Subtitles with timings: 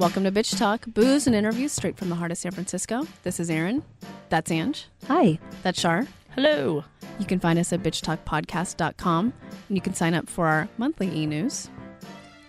[0.00, 3.06] Welcome to Bitch Talk, booze and interviews straight from the heart of San Francisco.
[3.22, 3.82] This is Aaron.
[4.30, 4.86] That's Ange.
[5.08, 5.38] Hi.
[5.62, 6.06] That's Shar.
[6.34, 6.84] Hello.
[7.18, 9.34] You can find us at bitchtalkpodcast.com
[9.68, 11.68] and you can sign up for our monthly e news.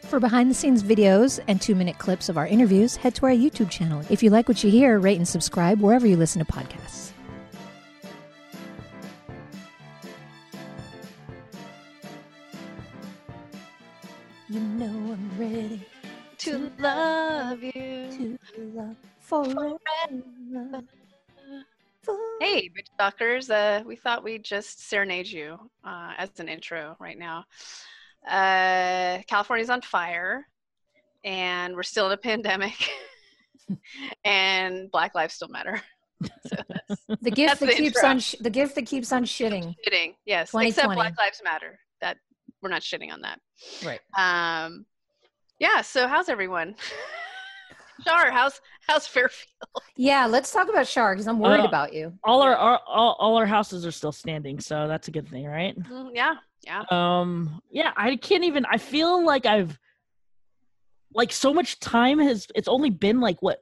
[0.04, 3.34] For behind the scenes videos and two minute clips of our interviews, head to our
[3.34, 4.02] YouTube channel.
[4.10, 7.12] If you like what you hear, rate and subscribe wherever you listen to podcasts.
[14.48, 15.86] You know I'm ready
[16.42, 17.72] To love you.
[17.72, 18.38] to
[18.74, 19.78] love forever.
[22.40, 23.50] Hey, Bitch Talkers.
[23.52, 27.44] Uh, we thought we'd just serenade you uh, as an intro right now.
[28.28, 30.48] Uh, California's on fire,
[31.24, 32.90] and we're still in a pandemic,
[34.26, 35.80] and Black lives still matter.
[36.46, 36.56] So
[37.22, 38.10] The gift that the keeps intro.
[38.10, 39.76] on sh- the gift that keeps on shitting.
[39.88, 40.14] shitting.
[40.26, 41.80] Yes, except Black Lives Matter.
[42.00, 42.18] That
[42.62, 43.40] we're not shitting on that.
[43.84, 44.00] Right.
[44.18, 44.86] Um,
[45.62, 45.82] yeah.
[45.82, 46.76] So how's everyone?
[48.06, 49.48] Shar, how's how's Fairfield?
[49.96, 52.14] Yeah, let's talk about Shar because I'm worried Uh, about you.
[52.24, 55.46] All our, our all, all our houses are still standing, so that's a good thing,
[55.46, 55.78] right?
[55.84, 56.36] Mm, Yeah,
[56.66, 56.84] yeah.
[56.90, 59.78] Um yeah, I can't even I feel like I've
[61.14, 63.60] like so much time has it's only been like what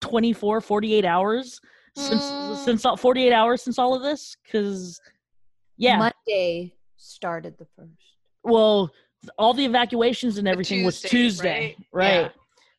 [0.00, 1.60] 24 48 hours
[1.94, 2.56] since Mm.
[2.64, 5.00] since all 48 hours since all of this cuz
[5.78, 7.90] yeah, Monday started the first.
[8.42, 8.90] well
[9.38, 12.14] all the evacuations and everything was Tuesday, Tuesday, right?
[12.14, 12.20] right?
[12.22, 12.28] Yeah.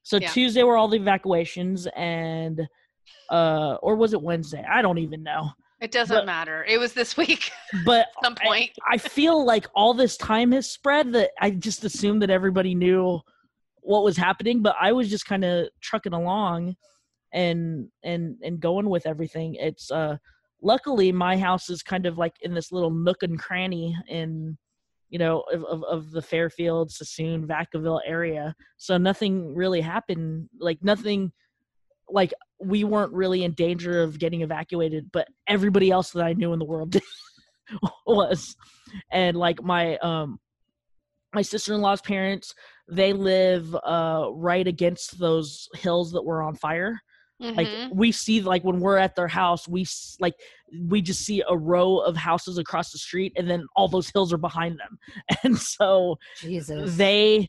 [0.03, 0.29] So Yeah.
[0.29, 2.67] Tuesday were all the evacuations and
[3.29, 4.63] uh or was it Wednesday?
[4.69, 5.49] I don't even know.
[5.81, 6.63] It doesn't But- matter.
[6.67, 7.51] It was this week
[7.85, 8.71] But at some point.
[8.89, 13.19] I feel like all this time has spread that I just assumed that everybody knew
[13.81, 16.75] what was happening, but I was just kind of trucking along
[17.33, 19.55] and and and going with everything.
[19.55, 20.17] It's uh
[20.61, 24.57] luckily my house is kind of like in this little nook and cranny in
[25.09, 28.55] you know of of, of the Fairfield, Suisun, Vacaville area.
[28.77, 31.31] So nothing really happened like nothing
[32.09, 36.53] like we weren't really in danger of getting evacuated, but everybody else that I knew
[36.53, 36.95] in the world
[38.07, 38.55] was
[39.11, 40.39] and like my um
[41.33, 42.53] my sister-in-law's parents
[42.89, 46.99] they live uh right against those hills that were on fire
[47.55, 47.95] like Mhm.
[47.95, 50.35] we see like when we're at their house we s- like
[50.87, 54.33] we just see a row of houses across the street and then all those hills
[54.33, 54.97] are behind them
[55.43, 56.95] and so Jesus.
[56.97, 57.47] they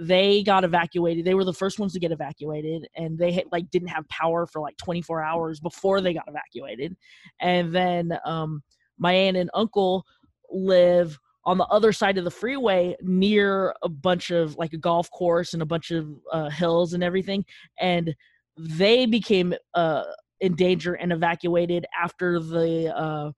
[0.00, 3.68] they got evacuated they were the first ones to get evacuated and they had, like
[3.70, 6.96] didn't have power for like 24 hours before they got evacuated
[7.40, 8.62] and then um
[8.98, 10.04] my aunt and uncle
[10.50, 15.10] live on the other side of the freeway near a bunch of like a golf
[15.10, 17.44] course and a bunch of uh, hills and everything
[17.80, 18.14] and
[18.58, 20.04] they became uh
[20.40, 23.30] in danger and evacuated after the uh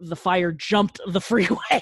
[0.00, 1.80] the fire jumped the freeway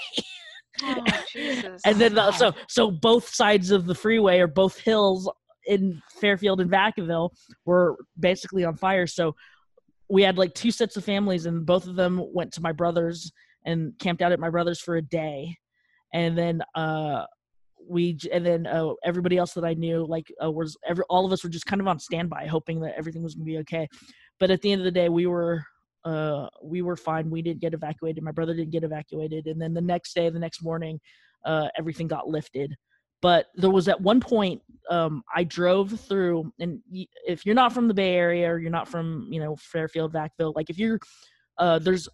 [0.82, 1.82] Oh, Jesus.
[1.84, 5.30] and then the, so so both sides of the freeway or both hills
[5.66, 7.30] in Fairfield and Vacaville
[7.66, 9.06] were basically on fire.
[9.06, 9.34] So
[10.08, 13.30] we had like two sets of families, and both of them went to my brother's
[13.66, 15.56] and camped out at my brother's for a day,
[16.14, 17.24] and then uh
[17.90, 21.32] we and then uh, everybody else that I knew like uh, was every all of
[21.32, 23.88] us were just kind of on standby, hoping that everything was gonna be okay.
[24.38, 25.64] But at the end of the day, we were
[26.04, 27.28] uh we were fine.
[27.28, 28.22] We didn't get evacuated.
[28.22, 29.46] My brother didn't get evacuated.
[29.46, 31.00] And then the next day the next morning
[31.44, 32.74] uh everything got lifted.
[33.20, 36.80] But there was at one point um i drove through and
[37.26, 40.54] if you're not from the bay area or you're not from you know fairfield vacville
[40.56, 40.98] like if you're
[41.58, 42.08] uh there's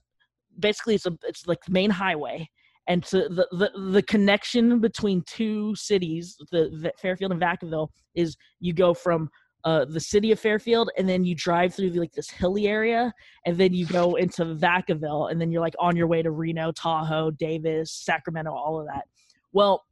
[0.59, 2.49] basically it's a it's like the main highway
[2.89, 8.37] and so the, the the connection between two cities the, the fairfield and vacaville is
[8.61, 9.29] you go from
[9.67, 13.13] uh, the city of Fairfield, and then you drive through like this hilly area,
[13.47, 16.71] and then you go into Vacaville, and then you're like on your way to Reno,
[16.71, 19.09] Tahoe, Davis, Sacramento, all of that.
[19.53, 19.85] Well,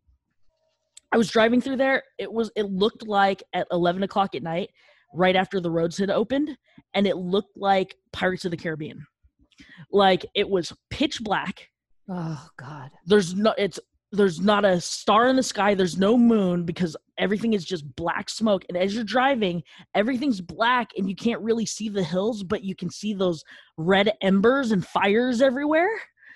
[1.11, 2.05] I was driving through there.
[2.19, 4.71] It was it looked like at 11 o'clock at night,
[5.13, 6.57] right after the roads had opened,
[6.95, 9.05] and it looked like Pirates of the Caribbean.
[9.91, 11.69] Like it was pitch black
[12.09, 12.91] oh God.
[13.07, 13.79] there's no it's
[14.13, 18.29] there's not a star in the sky there's no moon because everything is just black
[18.31, 19.63] smoke and as you're driving
[19.95, 23.43] everything's black and you can't really see the hills but you can see those
[23.77, 25.91] red embers and fires everywhere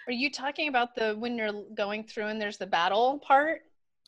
[0.06, 3.60] Are you talking about the when you're going through and there's the battle part?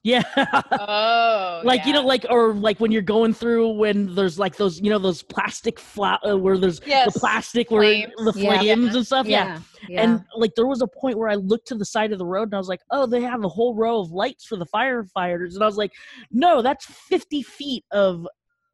[0.02, 0.22] yeah
[0.70, 4.80] Oh, like you know like or like when you're going through when there's like those
[4.80, 8.12] you know those plastic flat uh, where there's yes, the plastic where flames.
[8.16, 8.58] the Yeah.
[8.58, 9.46] flames and stuff yeah.
[9.46, 9.60] Yeah.
[9.98, 12.44] And like there was a point where I looked to the side of the road
[12.44, 15.54] and I was like, oh, they have a whole row of lights for the firefighters.
[15.54, 15.92] And I was like,
[16.30, 18.26] no, that's 50 feet of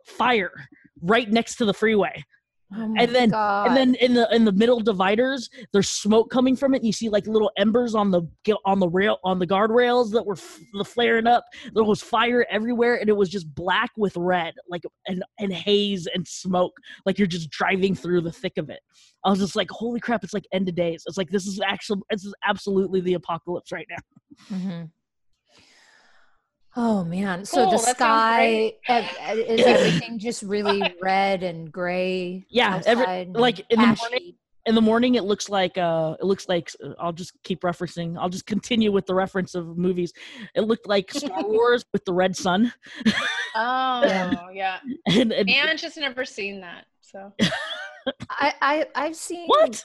[0.05, 0.53] fire
[1.03, 2.25] right next to the freeway.
[2.75, 3.69] Oh and then God.
[3.69, 6.93] and then in the in the middle dividers there's smoke coming from it and you
[6.93, 8.23] see like little embers on the
[8.65, 12.45] on the rail on the guardrails that were f- the flaring up there was fire
[12.51, 16.73] everywhere and it was just black with red like and and haze and smoke
[17.05, 18.81] like you're just driving through the thick of it
[19.25, 21.61] i was just like holy crap it's like end of days it's like this is
[21.65, 24.91] actually this is absolutely the apocalypse right now Mhm.
[26.77, 27.45] Oh man!
[27.47, 28.79] So Cool, the sky great.
[28.89, 32.45] ev- ev- is everything just really red and gray?
[32.51, 34.35] Yeah, every- like, in the morning-
[34.67, 38.17] in the morning it looks like uh it looks like uh, i'll just keep referencing
[38.19, 40.13] i'll just continue with the reference of movies
[40.57, 42.73] it looked like star wars with the red sun
[43.55, 44.49] Oh Yeah.
[44.53, 44.79] yeah.
[45.07, 46.87] and, and And just never seen that.
[47.01, 47.33] So
[48.29, 49.85] I, I I've seen what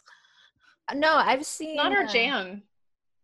[0.95, 2.63] No, I've seen not our uh, jam.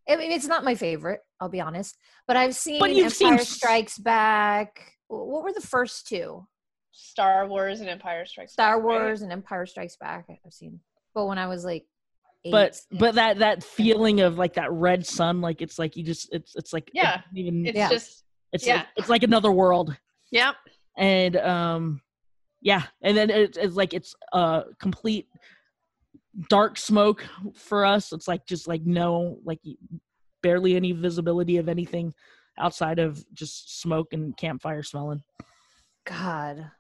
[0.07, 1.21] I mean, it's not my favorite.
[1.39, 1.97] I'll be honest,
[2.27, 4.93] but I've seen you've seen Empire s- Strikes Back.
[5.07, 6.47] What were the first two?
[6.91, 9.01] Star Wars and Empire Strikes Star Back, right?
[9.01, 10.25] Wars and Empire Strikes Back.
[10.29, 10.79] I've seen,
[11.13, 11.85] but when I was like,
[12.43, 12.99] eight, but yeah.
[12.99, 16.55] but that that feeling of like that red sun like it's like you just it's
[16.55, 17.89] it's like Yeah, doesn't even It's Yeah.
[17.89, 18.23] just
[18.53, 18.85] it's yeah.
[18.95, 19.95] it's like another world
[20.31, 20.53] yeah.
[20.97, 22.01] and um
[22.61, 25.27] yeah and then it, it's like it's uh complete
[26.49, 27.25] dark smoke
[27.55, 29.59] for us it's like just like no like
[30.47, 32.13] barely any visibility of anything
[32.57, 35.21] outside of just smoke and campfire smelling
[36.05, 36.71] God,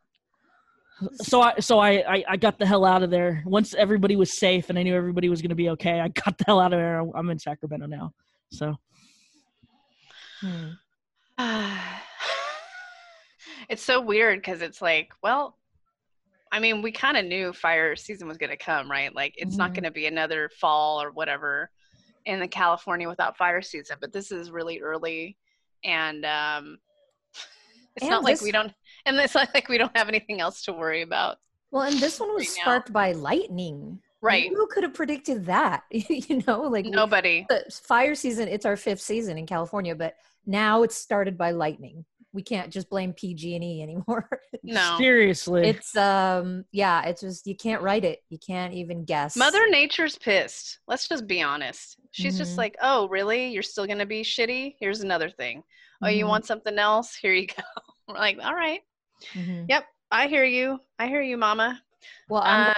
[1.15, 4.31] so i so I, I i got the hell out of there once everybody was
[4.31, 6.71] safe and i knew everybody was going to be okay i got the hell out
[6.71, 8.13] of there i'm in sacramento now
[8.51, 8.77] so
[10.41, 10.69] Hmm.
[13.69, 15.57] it's so weird because it's like, well,
[16.51, 19.13] I mean, we kind of knew fire season was going to come, right?
[19.13, 19.75] Like, it's not Mhm.
[19.75, 21.71] going to be another fall or whatever
[22.27, 25.37] in the California without fire season, but this is really early,
[25.83, 26.77] and um,
[27.95, 28.71] it's And not like we don't,
[29.05, 31.37] and it's not like we don't have anything else to worry about,
[31.71, 32.61] Well, and this one was Right now.
[32.63, 33.99] sparked by lightning.
[34.21, 34.49] right?
[34.53, 35.83] Who could have predicted that?
[35.91, 37.45] you know, like we- Nobody.
[37.49, 38.47] the fire season.
[38.47, 40.15] It's our fifth season in California, but
[40.45, 42.05] now it's started by lightning.
[42.37, 44.29] We can't just blame PG and E anymore.
[44.63, 44.95] No.
[44.99, 48.19] seriously it's um, yeah, it's just you can't write it.
[48.29, 49.35] You can't even guess.
[49.35, 50.77] Mother Nature's pissed.
[50.87, 51.97] Let's just be honest.
[52.11, 52.57] She's just Mhm.
[52.59, 53.47] like, oh, really?
[53.47, 54.75] You're still going to be shitty?
[54.79, 55.63] Here's another thing.
[56.03, 57.15] Oh, you Mhm, want something else?
[57.15, 57.63] Here you go.
[58.07, 58.81] We're like, all right.
[59.33, 59.65] mhm.
[59.67, 59.85] Yep.
[60.11, 60.79] I hear you.
[60.99, 61.81] I hear you, mama.
[62.29, 62.73] Well, I'm Uh,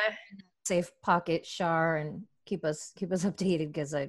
[0.63, 4.07] safe pocket Shar and keep us keep us updated because I,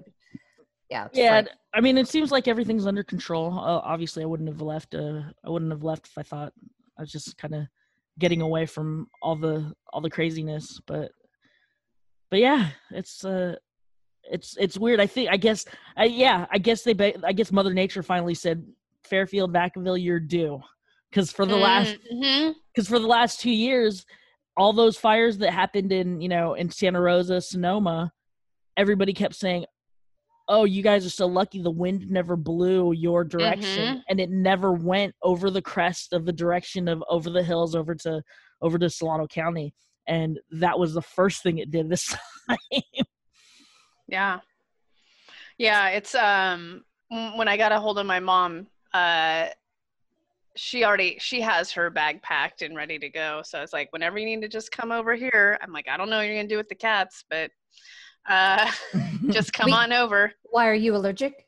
[0.91, 3.53] yeah, yeah like- i mean it seems like everything's under control.
[3.59, 6.53] Uh, obviously i wouldn't have left uh, i wouldn't have left if i thought
[6.99, 7.63] i was just kind of
[8.19, 11.11] getting away from all the all the craziness but
[12.31, 13.55] but yeah it's uh
[14.25, 15.01] it's it's weird.
[15.01, 15.65] I think i guess
[15.97, 16.95] I, yeah i guess they
[17.25, 18.65] i guess mother nature finally said
[19.05, 20.61] fairfield vacaville you're due.
[21.11, 21.97] Because for the last
[22.75, 24.05] because for the last two years
[24.57, 28.13] all those fires that happened in you know in santa rosa sonoma
[28.77, 29.65] everybody kept saying
[30.51, 34.03] oh you guys are so lucky the wind never blew your direction Mhm.
[34.09, 37.95] and it never went over the crest of the direction of over the hills over
[37.95, 38.23] to
[38.61, 39.73] over to solano county
[40.07, 42.15] and that was the first thing it did this
[42.49, 42.59] time
[44.09, 44.41] Yeah.
[45.57, 45.89] Yeah.
[45.91, 49.47] It's, um, when I got a hold of my mom, uh,
[50.57, 54.19] she already she has her bag packed and ready to go so it's like whenever
[54.19, 56.49] you need to just come over here i'm like i don't know what you're gonna
[56.49, 57.53] do with the cats but
[58.29, 58.71] uh
[59.31, 61.47] just come We- on over Why are you allergic?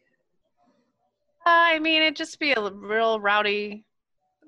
[1.44, 3.84] I mean, it'd just be a real rowdy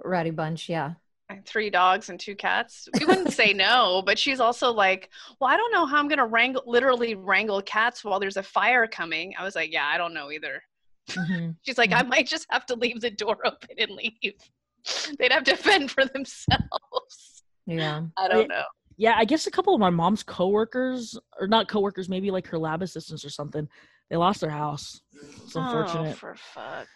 [0.04, 0.92] Rowdy bunch, yeah.
[1.30, 2.88] uh, three dogs and two cats.
[2.98, 5.08] We wouldn't say no, but she's also like,
[5.40, 8.42] well, I don't know how I'm going to wrangle, literally wrangle cats while there's a
[8.42, 9.34] fire coming.
[9.38, 10.62] I was like, yeah, I don't know either.
[11.10, 11.54] Mhm.
[11.62, 14.34] She's like, I might just have to leave the door open and leave.
[15.18, 17.42] They'd have to fend for themselves.
[17.66, 18.02] Yeah.
[18.18, 18.64] I don't know.
[18.96, 22.58] Yeah i guess a couple of my mom's coworkers or not coworkers maybe like her
[22.58, 23.68] lab assistants or something
[24.10, 25.00] they lost their house
[25.44, 26.10] it's oh, unfortunate.
[26.10, 26.88] Oh, for fuck.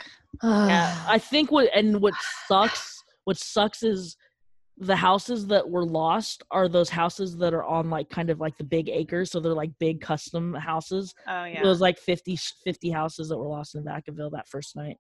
[0.43, 2.15] Yeah, I think what and what
[2.47, 4.17] sucks what sucks is
[4.77, 8.57] the houses that were lost are those houses that are on like kind of like
[8.57, 11.63] the big acres so they're like big custom houses Oh, yeah.
[11.63, 14.99] those like 50 50 houses that were lost in vacaville that first night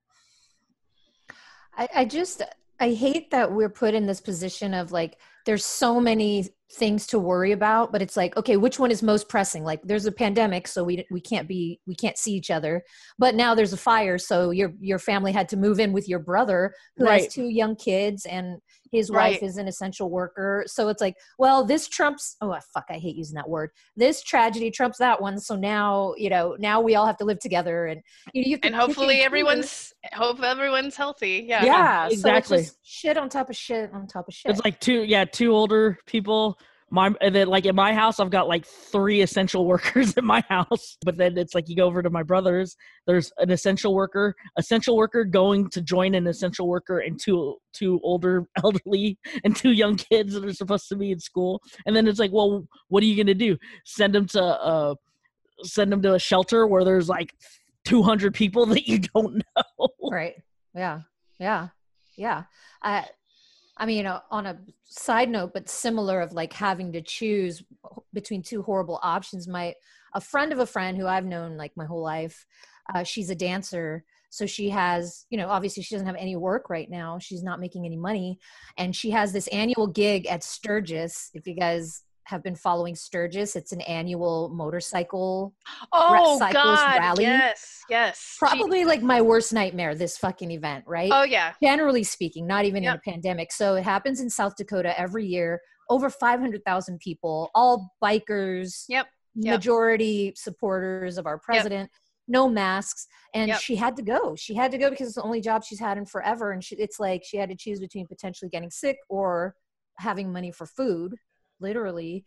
[1.76, 2.42] I, I just
[2.80, 7.18] I hate that we're put in this position of like there's so many things to
[7.18, 9.64] worry about, but it's like okay, which one is most pressing?
[9.64, 12.82] Like there's a pandemic, so we we can't be we can't see each other,
[13.18, 16.18] but now there's a fire, so your your family had to move in with your
[16.18, 17.22] brother who Right.
[17.22, 18.58] has two young kids and
[18.92, 19.32] his Right.
[19.32, 20.64] wife is an essential worker.
[20.66, 22.36] So it's like, well, this trumps.
[22.40, 23.70] Oh fuck, I hate using that word.
[23.96, 25.38] This tragedy trumps that one.
[25.40, 28.02] So now you know now we all have to live together, and
[28.34, 31.46] you, know, you and hopefully everyone's hope everyone's healthy.
[31.48, 31.64] Yeah.
[31.64, 32.64] yeah, exactly.
[32.64, 34.50] So shit on top of shit on top of shit.
[34.50, 36.58] it's like two yeah two older people.
[36.90, 40.96] My then like in my house i've got like three essential workers in my house
[41.04, 42.74] but then it's like you go over to my brother's
[43.06, 48.00] there's an essential worker essential worker going to join an essential worker and two two
[48.02, 51.60] older elderly and two young kids that are supposed to be in school.
[51.86, 53.56] And then it's like well what are you to do?
[53.84, 54.94] Send them to uh
[55.62, 57.34] send them to a shelter where there's like
[57.84, 59.88] 200 people that you don't know.
[60.10, 60.34] Right.
[60.74, 61.00] Yeah.
[61.38, 61.68] Yeah.
[62.16, 62.44] Yeah.
[62.82, 63.06] I
[63.78, 67.62] i mean uh, on a side note but similar of like having to choose
[68.12, 69.74] between two horrible options my
[70.14, 72.46] a friend of a friend who i've known like my whole life
[72.94, 74.04] uh, she's a dancer.
[74.30, 77.18] So she has you know obviously she doesn't have any work right now.
[77.18, 78.38] She's not making any money.
[78.76, 83.56] And she has this annual gig at sturgis if you guys have been following Sturgis.
[83.56, 85.54] It's an annual motorcycle
[85.92, 87.24] oh, God, rally.
[87.24, 88.36] Yes, yes.
[88.38, 91.10] Probably like my worst nightmare, this fucking event, right?
[91.10, 91.54] Oh, yeah.
[91.62, 92.94] Generally speaking, not even yep.
[92.94, 93.50] in a pandemic.
[93.50, 95.60] So it happens in South Dakota every year.
[95.88, 98.84] Over 500,000 people, all bikers.
[98.88, 99.06] Yep.
[99.34, 101.90] Majority supporters of our president.
[101.90, 103.58] Yep no masks and yep.
[103.58, 105.96] she had to go she had to go because it's the only job she's had
[105.96, 109.54] in forever and she, it's like she had to choose between potentially getting sick or
[109.96, 111.14] having money for food
[111.60, 112.24] literally.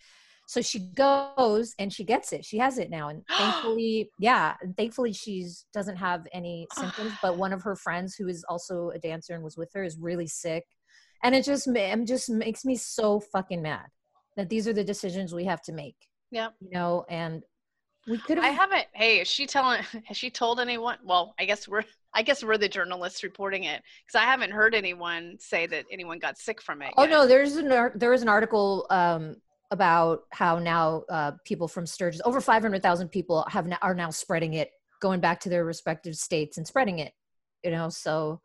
[0.47, 2.43] So she goes and she gets it.
[2.43, 7.37] She has it now and thankfully yeah and thankfully she's doesn't have any symptoms but
[7.37, 10.27] one of her friends who is also a dancer and was with her is really
[10.27, 10.65] sick.
[11.23, 13.87] And it just it just makes me so fucking mad
[14.37, 15.95] that these are the decisions we have to make
[16.31, 16.49] yeah.
[16.59, 17.43] you know and
[18.07, 20.97] we could have i haven't hey is she telling has she told anyone?
[21.03, 21.83] Well i guess we're
[22.13, 26.19] I guess we're the journalists reporting it because I haven't heard anyone say that anyone
[26.19, 26.93] got sick from it.
[26.97, 27.09] Oh yet.
[27.09, 29.37] no, there's an there is an article um,
[29.71, 34.53] about how now uh, people from Sturgis, over 500,000 people have now, are now spreading
[34.53, 37.13] it, going back to their respective states and spreading it.
[37.63, 38.41] You know, so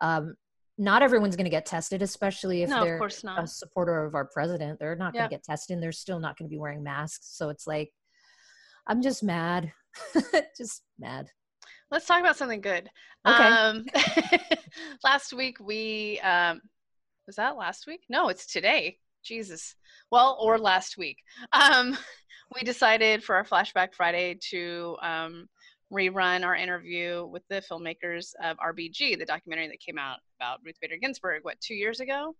[0.00, 0.36] um,
[0.76, 4.78] not everyone's going to get tested, especially if no, they're a supporter of our president.
[4.78, 7.30] They're not going to get tested, and they're still not going to be wearing masks.
[7.36, 7.90] So it's like,
[8.86, 9.72] I'm just mad,
[10.56, 11.28] just mad.
[11.90, 12.90] Let's talk about something good.
[13.26, 13.44] Okay.
[13.44, 13.86] Um,
[15.04, 16.60] last week we um,
[17.26, 18.02] was that last week?
[18.08, 18.98] No, it's today.
[19.24, 19.74] Jesus.
[20.10, 21.18] Well, or last week.
[21.52, 21.96] Um,
[22.54, 25.48] we decided for our Flashback Friday to um,
[25.92, 30.76] rerun our interview with the filmmakers of RBG, the documentary that came out about Ruth
[30.80, 32.34] Bader Ginsburg, what, two years ago?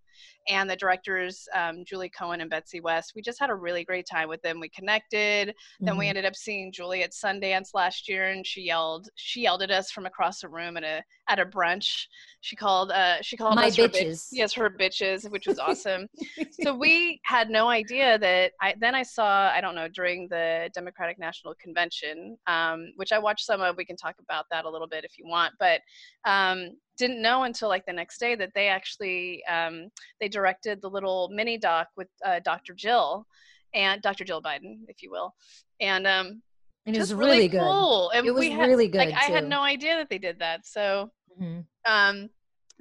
[0.49, 4.07] And the directors, um, Julie Cohen and Betsy West, we just had a really great
[4.11, 4.61] time with them.
[4.61, 5.49] We connected.
[5.49, 5.87] Mm-hmm.
[5.87, 6.11] Then we mm-hmm.
[6.11, 9.91] ended up seeing Julie at Sundance last year, and she yelled, she yelled at us
[9.91, 12.07] from across the room at a at a brunch.
[12.41, 14.31] She called, uh, she called My us bitches.
[14.31, 16.09] Her, yes, her bitches, which was awesome.
[16.63, 18.53] so we had no idea that.
[18.61, 23.19] I then I saw, I don't know, during the Democratic National Convention, um, which I
[23.19, 23.77] watched some of.
[23.77, 25.81] We can talk about that a little bit if you want, but
[26.25, 29.89] um, didn't know until like the next day that they actually um,
[30.21, 32.75] they directed the little mini doc with uh, Dr.
[32.75, 33.27] Jill
[33.75, 34.25] and Dr.
[34.25, 35.35] Jill Biden, if you will,
[35.81, 36.43] and um,
[36.89, 37.61] and it was really, really good.
[37.61, 38.11] Cool.
[38.15, 38.99] And it was had, really good.
[38.99, 40.67] Like, I had no idea that they did that.
[40.67, 41.61] So, mm-hmm.
[41.85, 42.31] um,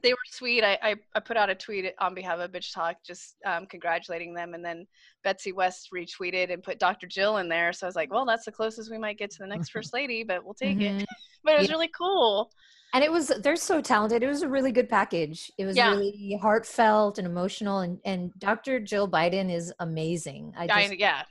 [0.02, 0.64] they were sweet.
[0.64, 4.34] I, I, I, put out a tweet on behalf of Bitch Talk, just um, congratulating
[4.34, 4.88] them, and then
[5.24, 7.08] Betsy West retweeted and put Dr.
[7.08, 7.74] Jill in there.
[7.74, 9.94] So I was like, well, that's the closest we might get to the next first
[9.94, 11.00] lady, but we'll take mm-hmm.
[11.00, 11.08] it.
[11.44, 11.74] but it was yeah.
[11.74, 12.52] really cool
[12.94, 15.90] and it was they're so talented it was a really good package it was yeah.
[15.90, 21.24] really heartfelt and emotional and and dr jill biden is amazing i, just, I yeah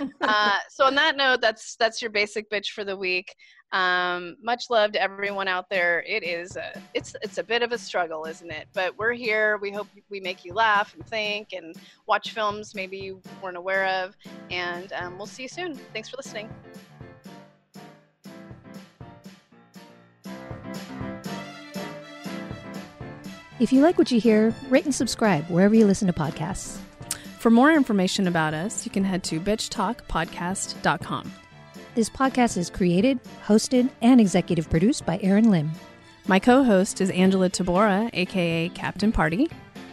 [0.20, 3.34] uh, so on that note that's that's your basic bitch for the week
[3.72, 7.72] um, much love to everyone out there it is a, it's it's a bit of
[7.72, 11.52] a struggle isn't it but we're here we hope we make you laugh and think
[11.52, 11.74] and
[12.06, 14.16] watch films maybe you weren't aware of
[14.50, 16.48] and um, we'll see you soon thanks for listening
[23.60, 26.76] If you like what you hear, rate and subscribe wherever you listen to podcasts.
[27.38, 31.32] For more information about us, you can head to bitchtalkpodcast.com.
[31.94, 35.70] This podcast is created, hosted, and executive produced by Aaron Lim.
[36.26, 39.48] My co host is Angela Tabora, aka Captain Party.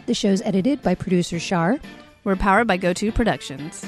[0.06, 1.78] The show's edited by producer Shar.
[2.24, 3.84] We're powered by GoTo Productions.